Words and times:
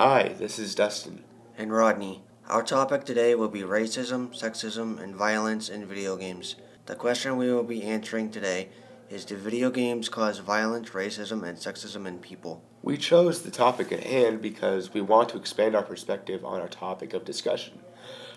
Hi, 0.00 0.28
this 0.38 0.60
is 0.60 0.76
Dustin. 0.76 1.24
And 1.56 1.72
Rodney. 1.72 2.22
Our 2.46 2.62
topic 2.62 3.02
today 3.02 3.34
will 3.34 3.48
be 3.48 3.62
racism, 3.62 4.28
sexism, 4.28 5.02
and 5.02 5.12
violence 5.12 5.68
in 5.68 5.86
video 5.86 6.14
games. 6.14 6.54
The 6.86 6.94
question 6.94 7.36
we 7.36 7.52
will 7.52 7.64
be 7.64 7.82
answering 7.82 8.30
today 8.30 8.68
is 9.10 9.24
Do 9.24 9.36
video 9.36 9.70
games 9.70 10.08
cause 10.08 10.38
violence, 10.38 10.90
racism, 10.90 11.42
and 11.42 11.58
sexism 11.58 12.06
in 12.06 12.20
people? 12.20 12.62
We 12.80 12.96
chose 12.96 13.42
the 13.42 13.50
topic 13.50 13.90
at 13.90 14.04
hand 14.04 14.40
because 14.40 14.94
we 14.94 15.00
want 15.00 15.30
to 15.30 15.36
expand 15.36 15.74
our 15.74 15.82
perspective 15.82 16.44
on 16.44 16.60
our 16.60 16.68
topic 16.68 17.12
of 17.12 17.24
discussion. 17.24 17.80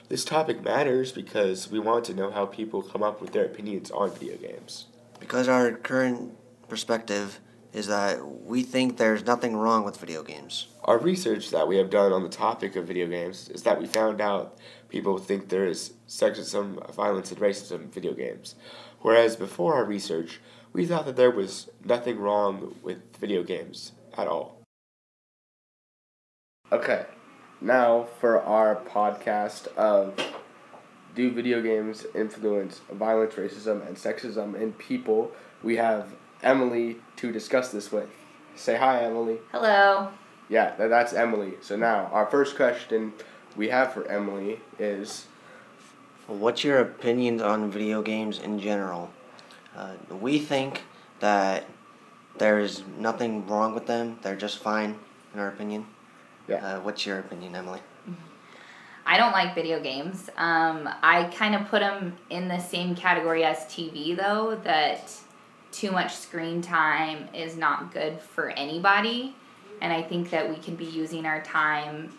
This 0.10 0.26
topic 0.26 0.64
matters 0.64 1.12
because 1.12 1.70
we 1.70 1.78
want 1.78 2.06
to 2.06 2.16
know 2.16 2.32
how 2.32 2.48
people 2.48 2.82
come 2.82 3.04
up 3.04 3.22
with 3.22 3.34
their 3.34 3.46
opinions 3.46 3.92
on 3.92 4.10
video 4.10 4.36
games. 4.38 4.88
Because 5.20 5.48
our 5.48 5.74
current 5.74 6.36
perspective 6.68 7.40
is 7.74 7.88
that 7.88 8.46
we 8.46 8.64
think 8.64 8.98
there's 8.98 9.26
nothing 9.26 9.56
wrong 9.56 9.86
with 9.86 9.98
video 9.98 10.24
games. 10.24 10.68
Our 10.84 10.98
research 10.98 11.52
that 11.52 11.68
we 11.68 11.78
have 11.78 11.90
done 11.90 12.12
on 12.12 12.24
the 12.24 12.30
topic 12.30 12.76
of 12.76 12.88
video 12.88 13.08
games 13.08 13.50
is 13.50 13.64
that 13.64 13.80
we 13.80 13.88
found 13.88 14.20
out 14.20 14.58
people 14.90 15.18
think 15.18 15.50
there 15.50 15.68
is 15.68 15.94
sexism, 16.08 16.94
violence, 16.94 17.32
and 17.32 17.40
racism 17.40 17.84
in 17.84 17.92
video 17.92 18.14
games. 18.14 18.56
Whereas 19.02 19.36
before 19.36 19.76
our 19.76 19.86
research, 19.86 20.42
we 20.74 20.86
thought 20.86 21.06
that 21.06 21.16
there 21.16 21.32
was 21.32 21.70
nothing 21.84 22.20
wrong 22.20 22.76
with 22.84 23.16
video 23.18 23.44
games 23.44 23.94
at 24.18 24.28
all. 24.28 24.62
Okay, 26.72 27.06
now 27.60 28.08
for 28.20 28.42
our 28.42 28.76
podcast 28.76 29.68
of 29.76 30.18
Do 31.16 31.32
Video 31.32 31.62
Games 31.62 32.06
Influence 32.16 32.80
Violence, 32.92 33.36
Racism, 33.36 33.86
and 33.86 33.98
Sexism 33.98 34.56
in 34.60 34.74
People, 34.74 35.32
we 35.64 35.76
have 35.76 36.14
Emily 36.44 36.98
to 37.18 37.32
discuss 37.32 37.72
this 37.72 37.92
with. 37.92 38.10
Say 38.56 38.78
hi, 38.78 39.04
Emily. 39.04 39.38
Hello. 39.52 40.10
Yeah, 40.50 40.76
that, 40.76 40.90
that's 40.90 41.14
Emily. 41.14 41.54
So 41.62 41.76
now, 41.76 42.10
our 42.12 42.26
first 42.26 42.56
question 42.56 43.14
we 43.56 43.70
have 43.70 43.94
for 43.94 44.06
Emily 44.08 44.60
is 44.80 45.28
What's 46.28 46.64
your 46.64 46.80
opinions 46.80 47.42
on 47.42 47.72
video 47.72 48.02
games 48.02 48.40
in 48.40 48.60
general? 48.60 49.12
Uh, 49.76 49.94
we 50.10 50.40
think 50.40 50.84
that 51.20 51.66
there's 52.38 52.84
nothing 52.98 53.48
wrong 53.48 53.74
with 53.74 53.86
them, 53.86 54.20
they're 54.22 54.36
just 54.36 54.60
fine, 54.60 54.98
in 55.34 55.40
our 55.40 55.50
opinion. 55.50 55.86
Yeah. 56.48 56.78
Uh, 56.78 56.80
what's 56.82 57.06
your 57.06 57.20
opinion, 57.20 57.56
Emily? 57.56 57.80
I 59.06 59.18
don't 59.18 59.32
like 59.32 59.56
video 59.56 59.82
games. 59.82 60.30
Um, 60.38 60.88
I 61.02 61.32
kind 61.36 61.56
of 61.56 61.68
put 61.68 61.80
them 61.80 62.16
in 62.30 62.48
the 62.48 62.60
same 62.60 62.96
category 62.96 63.44
as 63.44 63.58
TV, 63.66 64.16
though, 64.16 64.60
that 64.64 65.14
too 65.72 65.92
much 65.92 66.16
screen 66.16 66.62
time 66.62 67.28
is 67.34 67.58
not 67.58 67.94
good 67.94 68.20
for 68.20 68.50
anybody. 68.50 69.36
And 69.82 69.92
I 69.92 70.02
think 70.02 70.30
that 70.30 70.48
we 70.50 70.58
can 70.58 70.76
be 70.76 70.86
using 70.86 71.26
our 71.26 71.42
time 71.42 72.18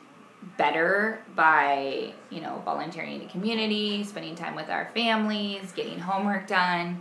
better 0.59 1.22
by, 1.36 2.12
you 2.31 2.41
know, 2.41 2.61
volunteering 2.64 3.14
in 3.14 3.19
the 3.20 3.27
community, 3.27 4.03
spending 4.05 4.34
time 4.34 4.56
with 4.56 4.69
our 4.69 4.91
families, 4.94 5.70
getting 5.72 5.98
homework 5.98 6.47
done. 6.47 7.00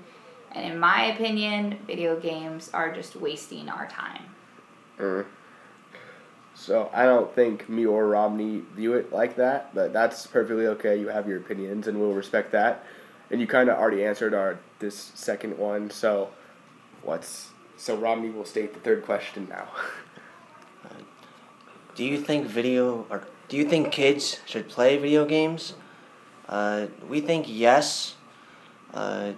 And 0.52 0.72
in 0.72 0.80
my 0.80 1.06
opinion, 1.06 1.80
video 1.88 2.20
games 2.20 2.70
are 2.74 2.94
just 2.94 3.16
wasting 3.16 3.70
our 3.70 3.88
time. 3.88 4.24
er. 5.00 5.26
So 6.54 6.90
I 6.94 7.06
don't 7.06 7.34
think 7.34 7.70
me 7.70 7.86
or 7.86 8.08
Romney 8.08 8.62
view 8.76 8.94
it 8.94 9.12
like 9.12 9.38
that, 9.38 9.74
but 9.74 9.94
that's 9.94 10.28
perfectly 10.28 10.68
okay. 10.68 11.00
You 11.00 11.08
have 11.08 11.28
your 11.28 11.38
opinions, 11.38 11.88
and 11.88 12.00
we'll 12.00 12.14
respect 12.14 12.52
that. 12.52 12.84
And 13.32 13.40
you 13.40 13.48
kind 13.48 13.70
of 13.70 13.78
already 13.78 14.04
answered 14.04 14.34
our 14.34 14.60
this 14.80 15.12
second 15.16 15.58
one, 15.58 15.90
so 15.90 16.30
what's 17.04 17.50
so 17.78 17.96
Romney 17.96 18.30
will 18.30 18.46
state 18.46 18.74
the 18.74 18.80
third 18.80 19.04
question 19.04 19.48
now. 19.50 19.68
Do 21.96 22.06
you 22.06 22.18
think 22.18 22.48
video 22.48 23.06
or 23.10 23.28
do 23.50 23.58
you 23.58 23.66
think 23.66 23.92
kids 23.92 24.40
should 24.46 24.70
play 24.70 24.98
video 24.98 25.26
games? 25.26 25.74
Uh, 26.48 26.88
we 27.10 27.20
think 27.20 27.48
yes, 27.50 28.16
uh, 28.94 29.34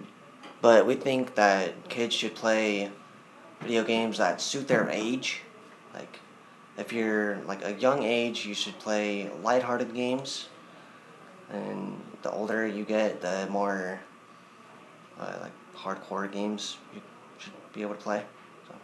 but 0.62 0.86
we 0.86 0.94
think 0.94 1.34
that 1.34 1.88
kids 1.88 2.14
should 2.14 2.36
play 2.36 2.92
video 3.60 3.82
games 3.82 4.18
that 4.18 4.40
suit 4.40 4.68
their 4.68 4.88
age. 4.88 5.42
Like, 5.92 6.20
if 6.78 6.92
you're 6.92 7.38
like 7.46 7.64
a 7.64 7.74
young 7.74 8.04
age, 8.04 8.46
you 8.46 8.54
should 8.54 8.78
play 8.78 9.30
lighthearted 9.42 9.92
games, 9.92 10.48
and 11.50 12.00
the 12.22 12.30
older 12.30 12.66
you 12.66 12.84
get, 12.84 13.20
the 13.20 13.48
more 13.50 13.98
uh, 15.18 15.38
like 15.40 15.52
hardcore 15.76 16.30
games 16.30 16.76
you 16.94 17.00
be 17.74 17.82
able 17.82 17.94
to 17.94 18.00
play. 18.00 18.22
So. 18.68 18.74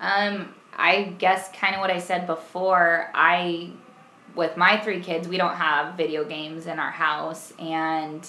Um, 0.00 0.54
I 0.76 1.14
guess 1.18 1.50
kind 1.52 1.74
of 1.74 1.80
what 1.80 1.90
I 1.90 1.98
said 1.98 2.26
before. 2.26 3.10
I, 3.14 3.70
with 4.34 4.56
my 4.56 4.78
three 4.78 5.00
kids, 5.00 5.28
we 5.28 5.36
don't 5.36 5.56
have 5.56 5.96
video 5.96 6.24
games 6.24 6.66
in 6.66 6.78
our 6.78 6.90
house, 6.90 7.52
and 7.58 8.26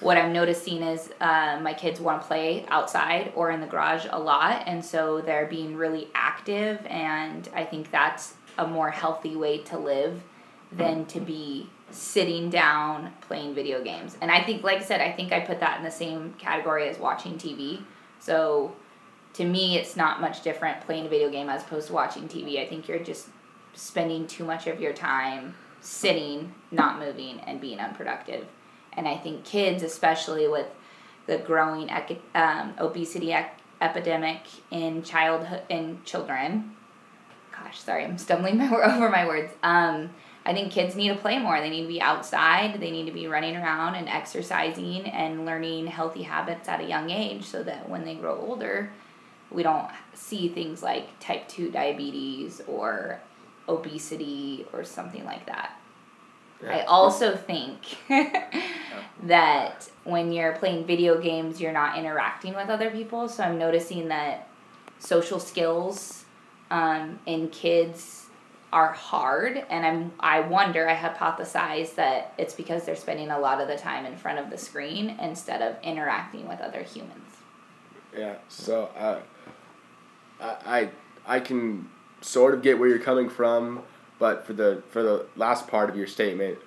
what 0.00 0.16
I'm 0.16 0.32
noticing 0.32 0.82
is 0.82 1.10
uh, 1.20 1.58
my 1.62 1.72
kids 1.72 2.00
want 2.00 2.22
to 2.22 2.28
play 2.28 2.64
outside 2.68 3.32
or 3.34 3.50
in 3.50 3.60
the 3.60 3.66
garage 3.66 4.06
a 4.10 4.18
lot, 4.18 4.64
and 4.66 4.84
so 4.84 5.20
they're 5.20 5.46
being 5.46 5.76
really 5.76 6.08
active, 6.14 6.84
and 6.86 7.48
I 7.54 7.64
think 7.64 7.90
that's 7.90 8.34
a 8.58 8.66
more 8.66 8.90
healthy 8.90 9.36
way 9.36 9.58
to 9.58 9.78
live 9.78 10.22
than 10.72 11.06
to 11.06 11.20
be 11.20 11.68
sitting 11.90 12.50
down 12.50 13.12
playing 13.20 13.54
video 13.54 13.82
games. 13.82 14.16
And 14.20 14.30
I 14.30 14.42
think, 14.42 14.62
like 14.62 14.78
I 14.78 14.82
said, 14.82 15.00
I 15.00 15.12
think 15.12 15.32
I 15.32 15.40
put 15.40 15.60
that 15.60 15.78
in 15.78 15.84
the 15.84 15.90
same 15.90 16.34
category 16.34 16.88
as 16.88 16.98
watching 16.98 17.34
TV. 17.34 17.82
So 18.24 18.72
to 19.34 19.44
me, 19.44 19.76
it's 19.76 19.96
not 19.96 20.20
much 20.20 20.42
different 20.42 20.80
playing 20.80 21.04
a 21.04 21.08
video 21.10 21.28
game 21.28 21.50
as 21.50 21.62
opposed 21.62 21.88
to 21.88 21.92
watching 21.92 22.26
TV. 22.26 22.58
I 22.58 22.66
think 22.66 22.88
you're 22.88 22.98
just 22.98 23.28
spending 23.74 24.26
too 24.26 24.44
much 24.44 24.66
of 24.66 24.80
your 24.80 24.94
time 24.94 25.54
sitting, 25.82 26.54
not 26.70 26.98
moving, 26.98 27.40
and 27.40 27.60
being 27.60 27.80
unproductive. 27.80 28.46
And 28.94 29.06
I 29.06 29.16
think 29.18 29.44
kids, 29.44 29.82
especially 29.82 30.48
with 30.48 30.68
the 31.26 31.36
growing 31.36 31.90
um, 32.34 32.72
obesity 32.78 33.32
ec- 33.32 33.58
epidemic 33.82 34.40
in 34.70 35.02
childhood 35.02 35.62
in 35.68 36.00
children, 36.06 36.74
gosh, 37.52 37.78
sorry, 37.78 38.04
I'm 38.04 38.16
stumbling 38.16 38.56
my, 38.56 38.70
over 38.94 39.10
my 39.10 39.26
words. 39.26 39.52
Um, 39.62 40.10
I 40.46 40.52
think 40.52 40.72
kids 40.72 40.94
need 40.94 41.08
to 41.08 41.14
play 41.14 41.38
more. 41.38 41.58
They 41.60 41.70
need 41.70 41.82
to 41.82 41.88
be 41.88 42.02
outside. 42.02 42.78
They 42.78 42.90
need 42.90 43.06
to 43.06 43.12
be 43.12 43.26
running 43.26 43.56
around 43.56 43.94
and 43.94 44.08
exercising 44.08 45.06
and 45.06 45.46
learning 45.46 45.86
healthy 45.86 46.22
habits 46.22 46.68
at 46.68 46.80
a 46.80 46.84
young 46.84 47.10
age 47.10 47.44
so 47.44 47.62
that 47.62 47.88
when 47.88 48.04
they 48.04 48.14
grow 48.14 48.38
older, 48.38 48.92
we 49.50 49.62
don't 49.62 49.88
see 50.12 50.48
things 50.48 50.82
like 50.82 51.18
type 51.18 51.48
2 51.48 51.70
diabetes 51.70 52.60
or 52.66 53.20
obesity 53.68 54.66
or 54.72 54.84
something 54.84 55.24
like 55.24 55.46
that. 55.46 55.78
I 56.66 56.82
also 56.82 57.36
think 57.36 57.98
that 59.24 59.88
when 60.04 60.32
you're 60.32 60.52
playing 60.52 60.86
video 60.86 61.20
games, 61.20 61.60
you're 61.60 61.72
not 61.72 61.98
interacting 61.98 62.54
with 62.54 62.68
other 62.68 62.90
people. 62.90 63.28
So 63.28 63.44
I'm 63.44 63.58
noticing 63.58 64.08
that 64.08 64.48
social 64.98 65.38
skills 65.38 66.24
um, 66.70 67.18
in 67.26 67.48
kids 67.48 68.23
are 68.74 68.92
hard, 68.92 69.64
and 69.70 69.86
I'm 69.86 70.12
I 70.18 70.40
wonder 70.40 70.88
I 70.88 70.96
hypothesize 70.96 71.94
that 71.94 72.34
it's 72.36 72.54
because 72.54 72.84
they're 72.84 72.96
spending 72.96 73.30
a 73.30 73.38
lot 73.38 73.60
of 73.60 73.68
the 73.68 73.76
time 73.78 74.04
in 74.04 74.16
front 74.16 74.40
of 74.40 74.50
the 74.50 74.58
screen 74.58 75.16
instead 75.22 75.62
of 75.62 75.76
interacting 75.84 76.48
with 76.48 76.60
other 76.60 76.82
humans. 76.82 77.36
Yeah. 78.14 78.34
So 78.48 78.90
uh, 78.98 79.20
I 80.40 80.90
I 81.26 81.36
I 81.36 81.40
can 81.40 81.88
sort 82.20 82.52
of 82.52 82.62
get 82.62 82.80
where 82.80 82.88
you're 82.88 82.98
coming 82.98 83.30
from, 83.30 83.84
but 84.18 84.44
for 84.44 84.54
the 84.54 84.82
for 84.90 85.04
the 85.04 85.26
last 85.36 85.68
part 85.68 85.88
of 85.88 85.96
your 85.96 86.08
statement, 86.08 86.58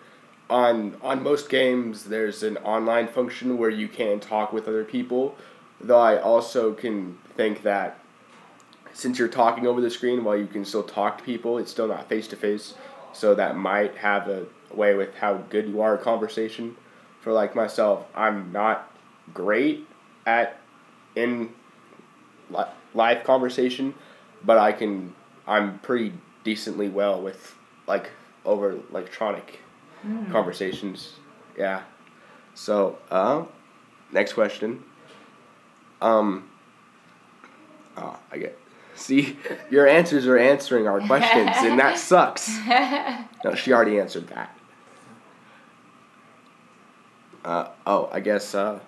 on 0.50 0.96
on 1.02 1.22
most 1.22 1.50
games 1.50 2.06
there's 2.06 2.42
an 2.42 2.56
online 2.60 3.10
function 3.10 3.58
where 3.58 3.70
you 3.70 3.90
can 3.90 4.22
talk 4.22 4.54
with 4.54 4.70
other 4.70 4.86
people. 4.86 5.36
Though 5.82 6.00
I 6.00 6.18
also 6.18 6.72
can 6.74 7.18
think 7.36 7.64
that 7.64 8.00
since 8.98 9.20
you're 9.20 9.28
talking 9.28 9.68
over 9.68 9.80
the 9.80 9.92
screen 9.92 10.24
while 10.24 10.36
you 10.36 10.48
can 10.48 10.66
still 10.66 10.82
talk 10.82 11.20
to 11.20 11.24
people, 11.24 11.60
it's 11.60 11.70
still 11.70 11.88
not 11.88 12.10
face 12.10 12.28
to 12.30 12.36
face. 12.36 12.74
So 13.14 13.36
that 13.36 13.56
might 13.56 13.96
have 13.98 14.28
a 14.28 14.48
way 14.74 14.96
with 14.96 15.14
how 15.14 15.36
good 15.52 15.68
you 15.68 15.82
are 15.82 15.96
at 15.98 16.02
conversation. 16.02 16.76
For 17.22 17.32
like 17.32 17.54
myself, 17.54 18.08
I'm 18.16 18.52
not 18.52 18.92
great 19.36 19.88
at 20.26 20.60
in 21.16 21.54
li- 22.50 22.64
live 22.96 23.24
conversation, 23.24 23.94
but 24.44 24.58
I 24.58 24.72
can. 24.72 25.14
I'm 25.46 25.78
pretty 25.80 26.14
decently 26.44 26.90
well 26.90 27.22
with 27.22 27.56
like 27.86 28.10
over 28.46 28.80
electronic 28.90 29.60
conversations. 30.32 31.14
Yeah. 31.56 31.84
So, 32.56 32.98
uh, 33.12 33.46
next 34.12 34.34
question. 34.34 34.84
Um. 36.02 36.50
Oh, 37.96 38.18
I 38.32 38.38
get. 38.38 38.58
See, 38.98 39.38
your 39.70 39.88
answers 39.88 40.26
are 40.28 40.38
answering 40.38 40.88
our 40.88 41.00
questions, 41.00 41.52
and 41.60 41.80
that 41.80 41.98
sucks. 42.12 42.50
No, 43.44 43.54
she 43.54 43.72
already 43.72 44.00
answered 44.00 44.28
that. 44.30 44.58
Uh, 47.46 47.70
oh, 47.86 48.10
I 48.12 48.20
guess. 48.20 48.56
Uh, 48.56 48.80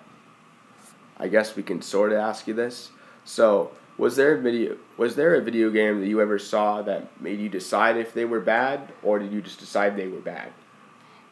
I 1.16 1.28
guess 1.28 1.54
we 1.56 1.62
can 1.62 1.80
sort 1.82 2.12
of 2.12 2.18
ask 2.18 2.46
you 2.48 2.54
this. 2.54 2.90
So, 3.24 3.70
Was 3.96 4.16
there 4.16 4.34
a 4.34 4.40
video? 4.40 4.76
Was 4.96 5.14
there 5.14 5.34
a 5.36 5.40
video 5.40 5.70
game 5.70 6.00
that 6.00 6.08
you 6.08 6.20
ever 6.20 6.38
saw 6.38 6.82
that 6.82 7.20
made 7.20 7.38
you 7.38 7.48
decide 7.48 7.96
if 7.96 8.12
they 8.12 8.24
were 8.24 8.40
bad, 8.40 8.92
or 9.02 9.18
did 9.18 9.32
you 9.32 9.40
just 9.40 9.60
decide 9.60 9.96
they 9.96 10.08
were 10.08 10.20
bad? 10.20 10.52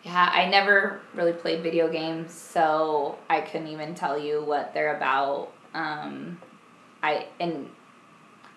Yeah, 0.05 0.31
I 0.33 0.49
never 0.49 1.01
really 1.15 1.33
played 1.33 1.63
video 1.63 1.91
games, 1.91 2.33
so 2.33 3.19
I 3.29 3.41
couldn't 3.41 3.69
even 3.69 3.95
tell 3.97 4.17
you 4.19 4.45
what 4.45 4.73
they're 4.73 4.97
about. 4.97 5.53
Um, 5.75 6.39
I 7.03 7.27
and 7.41 7.69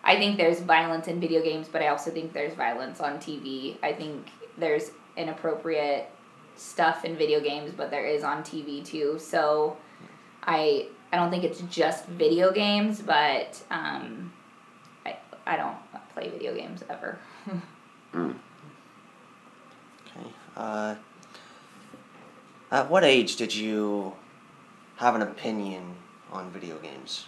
I 0.03 0.17
think 0.17 0.37
there's 0.37 0.59
violence 0.59 1.07
in 1.07 1.19
video 1.19 1.41
games, 1.43 1.67
but 1.71 1.81
I 1.81 1.87
also 1.87 2.11
think 2.11 2.33
there's 2.33 2.53
violence 2.53 2.99
on 2.99 3.17
TV. 3.17 3.77
I 3.83 3.93
think 3.93 4.29
there's 4.57 4.91
inappropriate 5.15 6.09
stuff 6.55 7.05
in 7.05 7.15
video 7.15 7.39
games, 7.39 7.71
but 7.75 7.91
there 7.91 8.05
is 8.05 8.23
on 8.23 8.43
TV 8.43 8.83
too. 8.83 9.17
So 9.19 9.77
I 10.43 10.87
I 11.11 11.17
don't 11.17 11.29
think 11.29 11.43
it's 11.43 11.61
just 11.61 12.05
video 12.07 12.51
games, 12.51 13.01
but 13.01 13.61
um, 13.69 14.31
I 15.05 15.17
I 15.45 15.55
don't 15.57 15.77
play 16.13 16.29
video 16.29 16.55
games 16.55 16.83
ever. 16.89 17.19
Okay. 20.17 20.29
Uh, 20.57 20.95
at 22.69 22.89
what 22.89 23.05
age 23.05 23.37
did 23.37 23.55
you 23.55 24.13
have 24.97 25.15
an 25.15 25.21
opinion 25.21 25.95
on 26.31 26.51
video 26.51 26.77
games? 26.79 27.27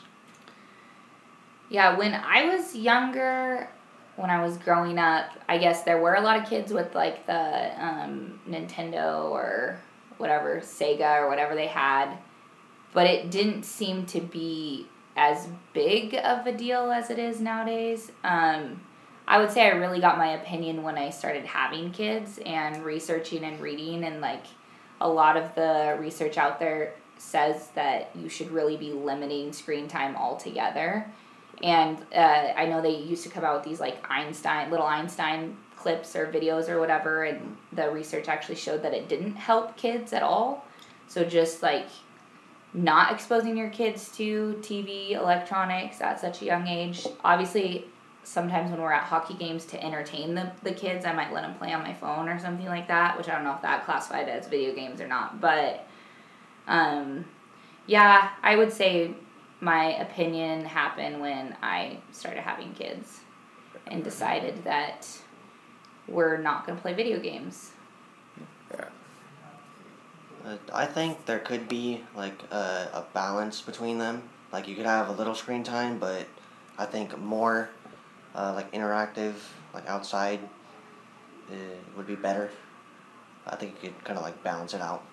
Yeah, 1.74 1.98
when 1.98 2.14
I 2.14 2.56
was 2.56 2.76
younger, 2.76 3.68
when 4.16 4.30
I 4.30 4.44
was 4.44 4.58
growing 4.58 5.00
up, 5.00 5.32
I 5.50 5.58
guess 5.58 5.82
there 5.82 6.00
were 6.00 6.14
a 6.14 6.22
lot 6.22 6.40
of 6.40 6.48
kids 6.48 6.72
with 6.72 6.94
like 6.94 7.26
the 7.26 7.84
um, 7.84 8.40
Nintendo 8.48 9.24
or 9.32 9.80
whatever, 10.20 10.60
Sega 10.60 11.22
or 11.22 11.28
whatever 11.28 11.56
they 11.56 11.66
had, 11.66 12.16
but 12.94 13.08
it 13.08 13.32
didn't 13.32 13.64
seem 13.64 14.06
to 14.06 14.22
be 14.22 14.86
as 15.18 15.48
big 15.74 16.14
of 16.14 16.46
a 16.46 16.56
deal 16.56 16.92
as 16.92 17.10
it 17.10 17.18
is 17.18 17.42
nowadays. 17.42 18.12
Um, 18.24 18.80
I 19.28 19.40
would 19.40 19.50
say 19.50 19.66
I 19.66 19.70
really 19.70 20.00
got 20.00 20.20
my 20.20 20.34
opinion 20.34 20.84
when 20.84 21.00
I 21.00 21.10
started 21.10 21.44
having 21.44 21.90
kids 21.90 22.40
and 22.46 22.86
researching 22.86 23.44
and 23.44 23.60
reading, 23.60 24.04
and 24.04 24.22
like 24.22 24.46
a 25.02 25.10
lot 25.10 25.38
of 25.38 25.56
the 25.56 25.98
research 26.00 26.38
out 26.38 26.60
there 26.60 26.94
says 27.18 27.70
that 27.74 28.12
you 28.14 28.30
should 28.30 28.52
really 28.52 28.78
be 28.78 28.92
limiting 28.92 29.52
screen 29.52 29.88
time 29.88 30.16
altogether 30.16 31.12
and 31.64 31.98
uh, 32.14 32.54
I 32.58 32.66
know 32.66 32.82
they 32.82 32.96
used 32.96 33.24
to 33.24 33.30
come 33.30 33.46
out 33.46 33.56
with 33.56 33.64
these 33.64 33.80
like 33.80 34.06
Einstein 34.10 34.70
little 34.70 34.86
Einstein 34.86 35.56
clips 35.78 36.16
or 36.16 36.28
videos 36.28 36.68
or 36.68 36.80
whatever, 36.80 37.24
and 37.24 37.56
the 37.72 37.90
research 37.90 38.28
actually 38.28 38.56
showed 38.56 38.84
that 38.84 38.94
it 38.94 39.08
didn't 39.08 39.36
help 39.36 39.78
kids 39.78 40.12
at 40.12 40.22
all. 40.22 40.66
So 41.08 41.24
just 41.24 41.64
like 41.64 41.88
not 42.74 43.14
exposing 43.14 43.56
your 43.56 43.70
kids 43.70 44.12
to 44.18 44.58
TV, 44.62 45.12
electronics 45.12 46.02
at 46.02 46.20
such 46.20 46.42
a 46.42 46.46
young 46.46 46.68
age. 46.68 47.08
Obviously, 47.24 47.86
sometimes 48.24 48.70
when 48.70 48.82
we're 48.82 48.92
at 48.92 49.04
hockey 49.04 49.36
games 49.36 49.66
to 49.68 49.82
entertain 49.82 50.36
the, 50.36 50.52
the 50.64 50.74
kids, 50.74 51.06
I 51.06 51.14
might 51.14 51.32
let 51.32 51.44
them 51.44 51.56
play 51.56 51.72
on 51.72 51.82
my 51.82 51.94
phone 51.94 52.28
or 52.28 52.40
something 52.40 52.66
like 52.66 52.90
that, 52.90 53.18
which 53.18 53.30
I 53.30 53.36
don't 53.36 53.46
know 53.46 53.54
if 53.54 53.62
that 53.62 53.86
classified 53.86 54.28
as 54.28 54.48
video 54.48 54.76
games 54.76 55.00
or 55.00 55.08
not. 55.08 55.40
But 55.40 55.88
um, 56.68 57.24
yeah, 57.86 58.32
I 58.42 58.58
would 58.58 58.74
say 58.74 59.14
my 59.64 59.96
opinion 60.02 60.66
happened 60.66 61.22
when 61.22 61.56
I 61.64 61.98
started 62.12 62.42
having 62.42 62.74
kids 62.74 63.22
and 63.88 64.04
decided 64.04 64.62
that 64.66 65.08
we're 66.06 66.38
not 66.38 66.66
going 66.66 66.78
to 66.78 66.82
play 66.82 66.94
video 66.94 67.18
games. 67.18 67.72
Yeah. 68.72 68.86
Uh, 70.46 70.58
I 70.74 70.86
think 70.86 71.26
there 71.26 71.40
could 71.40 71.70
be 71.70 72.04
like 72.14 72.44
a, 72.52 72.90
a 72.94 73.06
balance 73.14 73.62
between 73.62 74.00
them. 74.00 74.24
Like 74.52 74.68
you 74.68 74.76
could 74.76 74.86
have 74.86 75.08
a 75.08 75.14
little 75.14 75.34
screen 75.34 75.64
time, 75.64 75.98
but 75.98 76.28
I 76.78 76.86
think 76.86 77.18
more 77.18 77.70
uh, 78.36 78.52
like 78.54 78.70
interactive, 78.74 79.36
like 79.74 79.88
outside, 79.88 80.42
uh, 81.50 81.56
would 81.96 82.06
be 82.06 82.16
better. 82.16 82.52
I 83.48 83.56
think 83.56 83.76
you 83.82 83.92
could 83.92 84.04
kind 84.04 84.20
of 84.20 84.26
like 84.26 84.44
balance 84.44 84.74
it 84.74 84.82
out. 84.82 85.06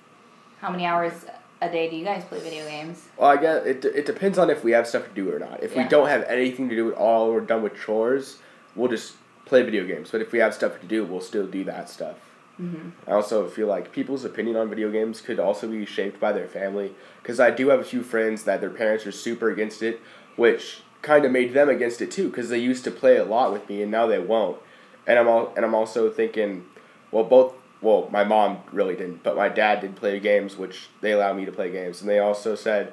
How 0.59 0.71
many 0.71 0.87
hours 0.87 1.25
a 1.61 1.71
day 1.71 1.91
do 1.91 1.97
you 1.97 2.05
guys 2.05 2.25
play 2.25 2.41
video 2.41 2.67
games? 2.67 3.07
Well, 3.17 3.31
I 3.31 3.37
guess 3.37 3.67
it, 3.67 3.85
it 3.85 4.07
depends 4.07 4.39
on 4.39 4.51
if 4.51 4.65
we 4.65 4.73
have 4.73 4.87
stuff 4.87 5.07
to 5.09 5.15
do 5.15 5.33
or 5.33 5.39
not. 5.39 5.63
If 5.63 5.77
we 5.77 5.85
don't 5.85 6.09
have 6.09 6.23
anything 6.25 6.69
to 6.71 6.77
do 6.77 6.91
at 6.91 6.97
all, 6.97 7.33
we're 7.33 7.41
done 7.41 7.63
with 7.63 7.79
chores, 7.79 8.39
we'll 8.75 8.91
just 8.91 9.15
play 9.45 9.63
video 9.63 9.85
games. 9.85 10.11
But 10.11 10.23
if 10.23 10.33
we 10.33 10.39
have 10.39 10.55
stuff 10.55 10.81
to 10.81 10.87
do, 10.87 11.05
we'll 11.05 11.21
still 11.21 11.47
do 11.47 11.65
that 11.65 11.91
stuff. 11.91 12.17
Mm-hmm. 12.61 13.11
I 13.11 13.13
also 13.13 13.49
feel 13.49 13.67
like 13.67 13.93
people's 13.93 14.25
opinion 14.25 14.57
on 14.57 14.69
video 14.69 14.91
games 14.91 15.21
could 15.21 15.39
also 15.39 15.67
be 15.69 15.85
shaped 15.85 16.21
by 16.21 16.33
their 16.33 16.49
family. 16.49 16.95
Because 17.23 17.41
I 17.41 17.51
do 17.51 17.69
have 17.69 17.81
a 17.81 17.85
few 17.85 18.03
friends 18.03 18.45
that 18.45 18.61
their 18.61 18.71
parents 18.71 19.07
are 19.07 19.13
super 19.13 19.51
against 19.51 19.83
it, 19.83 20.01
which 20.37 20.83
kind 21.03 21.25
of 21.25 21.33
made 21.33 21.53
them 21.55 21.69
against 21.69 22.01
it 22.01 22.11
too. 22.11 22.29
Because 22.29 22.49
they 22.49 22.59
used 22.59 22.85
to 22.85 22.91
play 22.91 23.17
a 23.17 23.25
lot 23.25 23.53
with 23.53 23.69
me, 23.69 23.83
and 23.83 23.91
now 23.91 24.07
they 24.07 24.19
won't. 24.19 24.59
And 25.07 25.19
I'm 25.19 25.29
all, 25.29 25.53
and 25.57 25.65
I'm 25.65 25.75
also 25.75 26.11
thinking, 26.11 26.67
well, 27.11 27.25
both. 27.25 27.55
Well, 27.83 28.09
my 28.11 28.25
mom 28.25 28.59
really 28.73 28.95
didn't, 28.95 29.23
but 29.23 29.37
my 29.37 29.49
dad 29.49 29.81
did 29.81 29.97
play 29.97 30.21
games, 30.21 30.57
which 30.57 30.89
they 31.01 31.13
allow 31.13 31.33
me 31.33 31.47
to 31.47 31.53
play 31.53 31.71
games, 31.71 32.01
and 32.01 32.11
they 32.11 32.19
also 32.19 32.55
said 32.55 32.93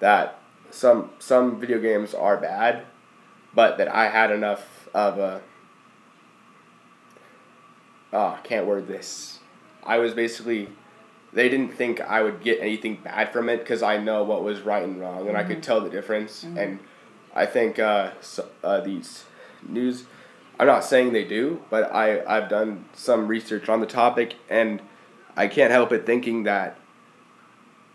that 0.00 0.38
some 0.70 1.10
some 1.18 1.58
video 1.58 1.80
games 1.80 2.14
are 2.14 2.36
bad, 2.36 2.84
but 3.54 3.78
that 3.78 3.88
I 3.88 4.08
had 4.08 4.30
enough 4.30 4.88
of 4.92 5.18
a 5.18 5.40
oh, 8.12 8.38
can't 8.42 8.66
word 8.66 8.86
this. 8.86 9.38
I 9.82 9.98
was 9.98 10.14
basically, 10.14 10.68
they 11.32 11.48
didn't 11.48 11.74
think 11.74 12.00
I 12.00 12.22
would 12.22 12.42
get 12.42 12.60
anything 12.60 12.96
bad 13.02 13.32
from 13.32 13.48
it 13.48 13.58
because 13.58 13.82
I 13.82 13.98
know 13.98 14.24
what 14.24 14.42
was 14.42 14.60
right 14.60 14.82
and 14.82 15.00
wrong, 15.00 15.28
and 15.28 15.36
I 15.36 15.44
could 15.44 15.62
tell 15.62 15.80
the 15.80 15.90
difference. 15.90 16.42
And 16.42 16.80
I 17.34 17.46
think 17.46 17.78
uh, 17.78 18.12
so, 18.20 18.48
uh, 18.62 18.80
these 18.80 19.24
news, 19.66 20.04
I'm 20.60 20.66
not 20.66 20.84
saying 20.84 21.14
they 21.14 21.24
do, 21.24 21.62
but 21.70 21.90
I 21.90 22.22
I've 22.26 22.50
done 22.50 22.84
some 22.92 23.26
research 23.26 23.70
on 23.70 23.80
the 23.80 23.86
topic, 23.86 24.36
and 24.50 24.82
I 25.34 25.48
can't 25.48 25.70
help 25.70 25.90
it 25.90 26.04
thinking 26.04 26.42
that 26.42 26.76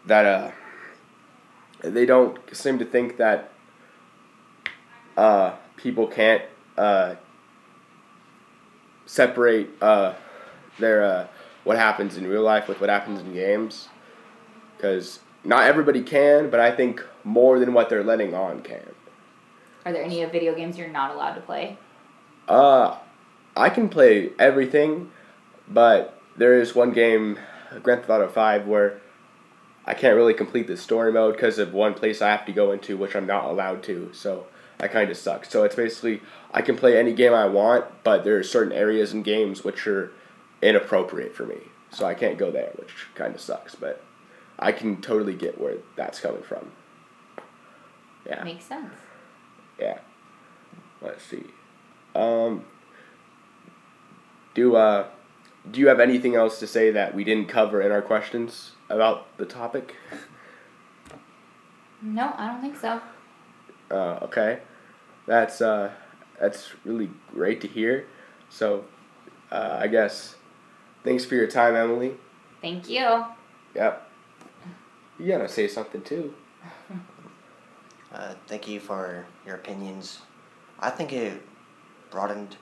that 0.08 0.26
uh 0.26 0.52
they 1.82 2.08
don't 2.08 2.40
seem 2.56 2.80
to 2.80 2.86
think 2.86 3.18
that 3.18 3.52
uh 5.16 5.54
people 5.78 6.08
can't 6.08 6.42
uh 6.76 7.14
separate 9.06 9.70
uh, 9.80 10.16
their 10.80 11.04
uh, 11.04 11.28
what 11.66 11.78
happens 11.78 12.18
in 12.18 12.26
real 12.26 12.42
life 12.42 12.68
with 12.68 12.82
what 12.82 12.90
happens 12.90 13.20
in 13.20 13.32
games, 13.32 13.90
because 14.76 15.20
not 15.44 15.66
everybody 15.68 16.02
can, 16.02 16.50
but 16.50 16.60
I 16.60 16.72
think 16.72 17.06
more 17.24 17.60
than 17.60 17.74
what 17.74 17.90
they're 17.90 18.04
letting 18.04 18.34
on 18.34 18.64
can. 18.64 18.90
Are 19.86 19.94
there 19.94 20.04
any 20.04 20.26
video 20.26 20.56
games 20.56 20.80
you're 20.80 20.88
not 20.88 21.12
allowed 21.12 21.36
to 21.36 21.42
play? 21.42 21.78
Uh, 22.48 22.98
I 23.56 23.70
can 23.70 23.90
play 23.90 24.32
everything, 24.38 25.12
but 25.68 26.20
there 26.38 26.60
is 26.60 26.76
one 26.76 26.92
game, 26.92 27.40
Grand 27.82 28.02
Theft 28.02 28.10
Auto 28.10 28.28
Five, 28.28 28.68
where 28.68 29.00
I 29.86 29.94
can't 29.94 30.16
really 30.16 30.34
complete 30.34 30.68
the 30.68 30.78
story 30.78 31.12
mode 31.12 31.36
because 31.36 31.60
of 31.60 31.74
one 31.74 31.94
place 31.94 32.22
I 32.22 32.32
have 32.32 32.46
to 32.46 32.52
go 32.52 32.72
into, 32.72 32.98
which 32.98 33.16
I'm 33.16 33.28
not 33.28 33.46
allowed 33.46 33.84
to. 33.84 34.10
So 34.14 34.46
I 34.80 34.88
kind 34.88 35.10
of 35.10 35.18
suck. 35.18 35.46
So 35.46 35.64
it's 35.64 35.76
basically 35.76 36.22
I 36.52 36.62
can 36.62 36.76
play 36.76 36.98
any 36.98 37.14
game 37.14 37.34
I 37.34 37.46
want, 37.46 37.86
but 38.04 38.24
there 38.24 38.38
are 38.38 38.44
certain 38.44 38.74
areas 38.74 39.14
in 39.14 39.24
games 39.24 39.64
which 39.64 39.88
are 39.88 40.12
inappropriate 40.62 41.36
for 41.36 41.46
me. 41.46 41.60
So 41.92 42.06
I 42.06 42.14
can't 42.14 42.38
go 42.38 42.52
there, 42.52 42.72
which 42.76 43.08
kind 43.16 43.34
of 43.34 43.42
sucks. 43.42 43.76
But 43.76 44.04
I 44.60 44.72
can 44.72 45.02
totally 45.02 45.36
get 45.36 45.60
where 45.62 45.78
that's 45.96 46.20
coming 46.20 46.44
from. 46.44 46.72
Yeah. 48.26 48.44
Makes 48.44 48.66
sense. 48.66 48.94
Yeah. 49.80 50.00
Let's 51.02 51.24
see. 51.24 51.46
Um, 52.16 52.66
do 54.54 54.76
uh, 54.76 55.08
do 55.70 55.80
you 55.82 55.88
have 55.90 56.00
anything 56.00 56.36
else 56.36 56.60
to 56.60 56.68
say 56.68 56.92
that 56.92 57.14
we 57.14 57.24
didn't 57.24 57.48
cover 57.48 57.82
in 57.82 57.92
our 57.92 58.02
questions 58.02 58.72
about 58.90 59.38
the 59.38 59.46
topic? 59.46 59.96
No, 62.02 62.34
I 62.38 62.48
don't 62.48 62.62
think 62.62 62.78
so. 62.78 63.02
Uh, 63.92 64.20
okay, 64.24 64.60
that's 65.28 65.62
uh, 65.62 65.92
that's 66.40 66.72
really 66.86 67.10
great 67.34 67.62
to 67.62 67.68
hear. 67.68 68.08
So, 68.50 68.86
uh, 69.52 69.78
I 69.82 69.88
guess 69.88 70.36
thanks 71.04 71.26
for 71.26 71.36
your 71.36 71.48
time, 71.48 71.76
Emily. 71.76 72.16
Thank 72.62 72.90
you. 72.90 73.26
Yep. 73.76 74.10
You 75.20 75.28
gotta 75.28 75.50
say 75.50 75.68
something 75.68 76.02
too. 76.02 76.34
Uh, 78.14 78.34
thank 78.48 78.66
you 78.66 78.80
for 78.80 79.26
your 79.46 79.56
opinions. 79.56 80.20
I 80.80 80.90
think 80.90 81.12
it 81.12 81.42
broadened 82.16 82.56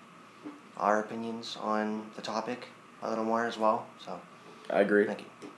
our 0.78 1.00
opinions 1.00 1.58
on 1.62 2.04
the 2.16 2.24
topic 2.24 2.70
a 3.04 3.10
little 3.10 3.24
more 3.24 3.46
as 3.46 3.56
well. 3.56 3.86
So 4.04 4.20
I 4.68 4.82
agree. 4.82 5.06
thank 5.06 5.20
you. 5.20 5.50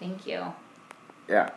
Thank 0.00 0.26
you. 0.26 0.44
Yeah. 1.28 1.50